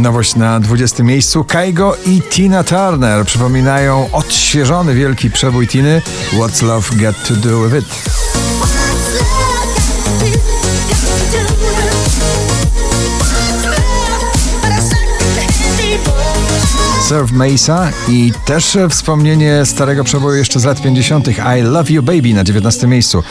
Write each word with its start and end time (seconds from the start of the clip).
Nowość 0.00 0.36
na 0.36 0.60
20 0.60 1.02
miejscu. 1.02 1.44
Kaigo 1.44 1.96
i 2.06 2.22
Tina 2.22 2.64
Turner 2.64 3.24
przypominają 3.26 4.08
odświeżony 4.12 4.94
wielki 4.94 5.30
przebój 5.30 5.68
Tiny 5.68 6.02
What's 6.32 6.62
Love 6.62 6.96
Got 6.96 7.28
To 7.28 7.34
Do 7.34 7.68
With 7.68 7.76
It. 7.76 8.16
Serve 17.08 17.32
Mesa 17.32 17.90
i 18.08 18.32
też 18.44 18.78
wspomnienie 18.90 19.66
starego 19.66 20.04
przeboju 20.04 20.36
jeszcze 20.36 20.60
z 20.60 20.64
lat 20.64 20.82
50. 20.82 21.28
I 21.28 21.62
Love 21.62 21.92
You 21.92 22.02
Baby 22.02 22.34
na 22.34 22.44
19 22.44 22.86
miejscu. 22.86 23.22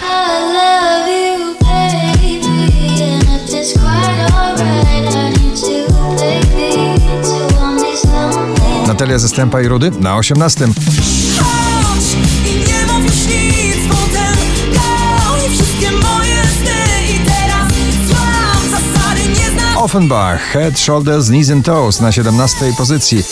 Natalia 9.06 9.20
Zastępa 9.20 9.62
i 9.62 9.68
Rudy 9.68 9.92
na 9.92 10.18
18. 10.18 10.66
Chodź 10.66 12.18
i 12.46 12.56
nie 12.56 12.94
mów 12.94 13.04
już 13.04 13.26
nic 13.26 13.76
potem 13.90 14.36
Pełni 14.74 15.56
wszystkie 15.58 15.92
moje 15.92 16.44
sny 16.44 17.14
I 17.16 17.20
teraz 17.20 17.74
złam 18.08 18.70
zasady 18.72 19.28
nie 19.30 19.60
znam 19.60 19.78
Offenbach, 19.78 20.42
Head, 20.42 20.80
Shoulders, 20.80 21.28
Knees 21.28 21.50
and 21.50 21.66
Toes 21.66 22.02
na 22.02 22.12
17 22.12 22.74
pozycji. 22.78 23.24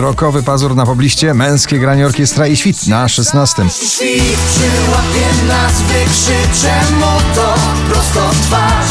Rokowy 0.00 0.42
pazur 0.42 0.76
na 0.76 0.86
pobliście, 0.86 1.34
męskie 1.34 1.78
granie 1.78 2.06
orkiestra 2.06 2.46
i 2.46 2.56
świt 2.56 2.86
na 2.86 3.08
16. 3.08 3.62
Świt 3.70 4.38
przyłapie 4.50 5.46
nas, 5.48 5.72
wykrzycze 5.82 6.74
mu 6.94 7.34
to 7.34 7.54
prosto 7.90 8.30
twarz 8.42 8.90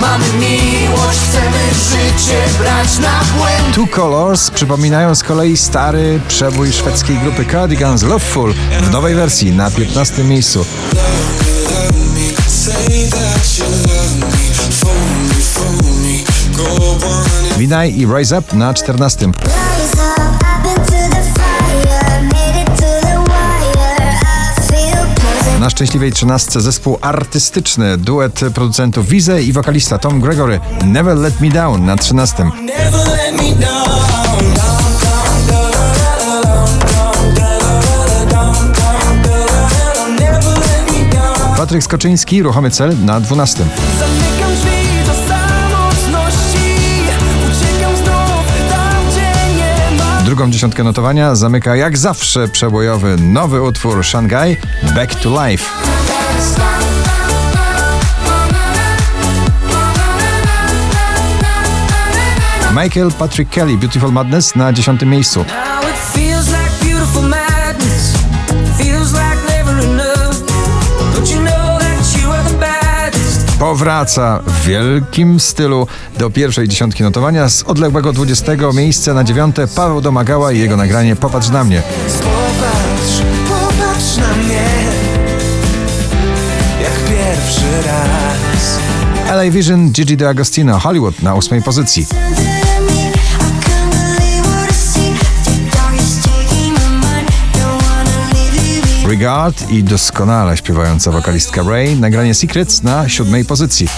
Mamy 0.00 0.24
miłość, 0.38 1.18
chcemy 1.28 1.58
życie 1.90 2.42
brać 2.58 2.98
na 2.98 3.20
błęd 3.38 3.74
Two 3.74 3.86
Colors 3.86 4.50
przypominają 4.50 5.14
z 5.14 5.22
kolei 5.22 5.56
stary 5.56 6.20
przebój 6.28 6.72
szwedzkiej 6.72 7.18
grupy 7.18 7.44
Cardigans 7.52 8.02
Loveful 8.02 8.54
w 8.82 8.90
nowej 8.90 9.14
wersji 9.14 9.52
na 9.52 9.70
15 9.70 10.24
miejscu. 10.24 10.64
Winaj 17.58 17.98
i 17.98 18.06
Rise 18.06 18.38
Up 18.38 18.56
na 18.56 18.74
14. 18.74 19.30
Na 25.70 25.72
szczęśliwej 25.72 26.12
13 26.12 26.60
zespół 26.60 26.98
artystyczny, 27.00 27.98
duet 27.98 28.40
producentów 28.54 29.08
Wize 29.08 29.42
i 29.42 29.52
wokalista 29.52 29.98
Tom 29.98 30.20
Gregory 30.20 30.60
Never 30.84 31.16
Let 31.16 31.40
Me 31.40 31.48
Down 31.48 31.84
na 31.84 31.96
13. 31.96 32.44
Never 32.44 33.08
let 33.08 33.32
me 33.32 33.42
down 33.42 34.00
Never 40.18 40.44
let 40.44 40.92
me 40.92 41.12
down 41.12 41.56
Patryk 41.56 41.82
Skoczyński, 41.82 42.42
Ruchomy 42.42 42.70
Cel 42.70 43.04
na 43.04 43.20
12. 43.20 43.64
Drugą 50.30 50.50
dziesiątkę 50.50 50.84
notowania 50.84 51.34
zamyka 51.34 51.76
jak 51.76 51.98
zawsze 51.98 52.48
przebojowy 52.48 53.16
nowy 53.16 53.62
utwór 53.62 54.04
Shanghai 54.04 54.56
Back 54.94 55.14
to 55.14 55.46
Life. 55.46 55.64
Michael 62.70 63.12
Patrick 63.18 63.52
Kelly, 63.52 63.76
Beautiful 63.76 64.12
Madness 64.12 64.56
na 64.56 64.72
10 64.72 65.02
miejscu. 65.02 65.44
Powraca 73.70 74.42
w 74.46 74.64
wielkim 74.64 75.40
stylu 75.40 75.86
do 76.18 76.30
pierwszej 76.30 76.68
dziesiątki 76.68 77.02
notowania 77.02 77.48
z 77.48 77.62
odległego 77.62 78.12
20 78.12 78.52
miejsca 78.74 79.14
na 79.14 79.24
9 79.24 79.56
Paweł 79.74 80.00
Domagała 80.00 80.52
i 80.52 80.58
jego 80.58 80.76
nagranie 80.76 81.16
Popatrz 81.16 81.48
na 81.48 81.64
mnie. 81.64 81.82
Popatrz, 82.18 83.22
popatrz 83.48 84.16
na 84.16 84.34
mnie 84.34 84.62
Jak 86.82 86.92
pierwszy 86.92 87.86
raz 87.86 88.78
LA 89.36 89.50
Vision, 89.50 89.90
Gigi 89.90 90.16
D'Agostino, 90.16 90.78
Hollywood 90.78 91.22
na 91.22 91.34
8 91.34 91.62
pozycji. 91.62 92.06
Regard 99.10 99.70
i 99.70 99.84
doskonale 99.84 100.56
śpiewająca 100.56 101.10
wokalistka 101.10 101.62
Ray, 101.62 101.96
nagranie 101.96 102.34
Secrets 102.34 102.82
na 102.82 103.08
7 103.08 103.44
pozycji. 103.44 103.88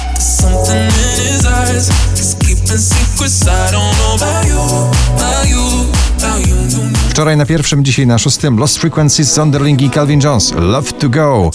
Wczoraj 7.09 7.37
na 7.37 7.47
pierwszym, 7.47 7.85
dzisiaj 7.85 8.07
na 8.07 8.19
szóstym 8.19 8.59
Lost 8.59 8.79
Frequencies, 8.79 9.35
Zonderling 9.35 9.83
i 9.83 9.91
Calvin 9.91 10.21
Jones. 10.21 10.53
Love 10.53 10.93
to 10.93 11.09
go. 11.09 11.51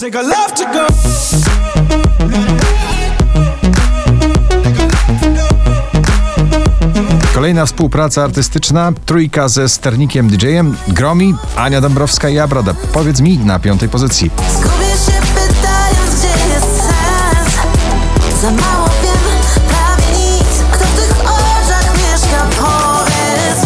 Kolejna 7.38 7.66
współpraca 7.66 8.24
artystyczna, 8.24 8.92
trójka 9.06 9.48
ze 9.48 9.68
sternikiem 9.68 10.28
DJ-em, 10.28 10.76
Gromi, 10.88 11.34
Ania 11.56 11.80
Dąbrowska 11.80 12.28
i 12.28 12.38
Abrada. 12.38 12.74
Powiedz 12.92 13.20
mi 13.20 13.38
na 13.38 13.58
piątej 13.58 13.88
pozycji. 13.88 14.30
Zgubię 14.52 14.86
się 14.86 15.20
pytając, 15.34 16.18
gdzie 16.18 16.54
jest 16.54 16.66
sens 16.66 18.42
Za 18.42 18.50
mało 18.50 18.88
wiem, 19.02 19.68
prawie 19.68 20.18
nic 20.18 20.62
Kto 20.72 20.84
w 20.84 21.00
tych 21.00 21.20
oczach 21.20 21.94
mieszka, 21.94 22.46
powiedz 22.58 23.62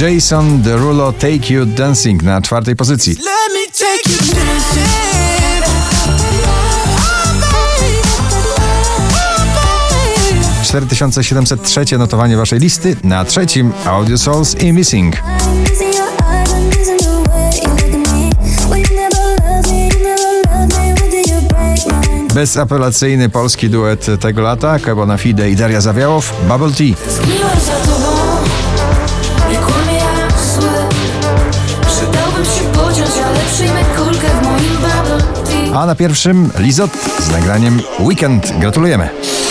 mi 0.00 0.14
Jason 0.14 0.62
Derulo, 0.62 1.12
Take 1.12 1.54
You 1.54 1.66
Dancing 1.66 2.22
na 2.22 2.42
czwartej 2.42 2.76
pozycji. 2.76 3.12
Let 3.12 3.24
me 3.54 3.72
take 3.72 4.10
you 4.10 4.34
dancing 4.34 5.33
4703 10.74 11.98
notowanie 11.98 12.36
waszej 12.36 12.58
listy, 12.58 12.96
na 13.04 13.24
trzecim 13.24 13.72
Audio 13.84 14.18
Souls 14.18 14.62
i 14.62 14.72
Missing. 14.72 15.16
Bezapelacyjny 22.34 23.28
polski 23.28 23.70
duet 23.70 24.06
tego 24.20 24.42
lata, 24.42 24.78
Kebona 24.78 25.16
Fide 25.16 25.50
i 25.50 25.56
Daria 25.56 25.80
Zawiałow, 25.80 26.34
bubble 26.48 26.72
tea 26.72 26.94
A 35.74 35.86
na 35.86 35.94
pierwszym 35.94 36.50
Lizot 36.58 36.90
z 37.18 37.30
nagraniem 37.32 37.80
Weekend. 38.00 38.52
Gratulujemy. 38.60 39.43